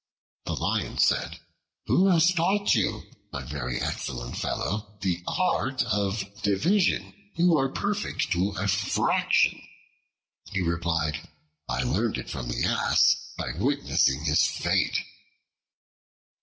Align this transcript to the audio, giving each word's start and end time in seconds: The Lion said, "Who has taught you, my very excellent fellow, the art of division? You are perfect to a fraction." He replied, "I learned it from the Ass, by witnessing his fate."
The 0.45 0.55
Lion 0.55 0.97
said, 0.97 1.39
"Who 1.85 2.07
has 2.07 2.33
taught 2.33 2.73
you, 2.73 3.03
my 3.31 3.43
very 3.43 3.79
excellent 3.79 4.35
fellow, 4.35 4.97
the 5.01 5.21
art 5.27 5.83
of 5.83 6.23
division? 6.41 7.13
You 7.35 7.59
are 7.59 7.69
perfect 7.69 8.31
to 8.31 8.53
a 8.57 8.67
fraction." 8.67 9.61
He 10.51 10.61
replied, 10.61 11.29
"I 11.69 11.83
learned 11.83 12.17
it 12.17 12.31
from 12.31 12.47
the 12.49 12.65
Ass, 12.65 13.15
by 13.37 13.51
witnessing 13.59 14.23
his 14.25 14.47
fate." 14.47 15.03